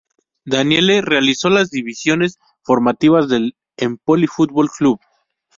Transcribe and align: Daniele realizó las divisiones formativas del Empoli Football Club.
Daniele 0.45 1.03
realizó 1.03 1.51
las 1.51 1.69
divisiones 1.69 2.39
formativas 2.63 3.29
del 3.29 3.55
Empoli 3.77 4.25
Football 4.25 4.71
Club. 4.75 4.99